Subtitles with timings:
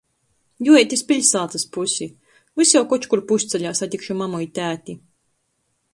[0.67, 2.09] Juoīt iz piļsātys pusi!
[2.61, 5.01] Vys jau koč kur pusceļā satikšu mamu i tēti.